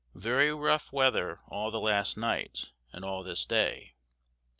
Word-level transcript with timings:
"Very 0.15 0.51
ruff 0.51 0.91
weather 0.91 1.37
all 1.47 1.69
the 1.69 1.79
last 1.79 2.17
night, 2.17 2.71
and 2.91 3.05
all 3.05 3.21
this 3.21 3.45
day. 3.45 3.93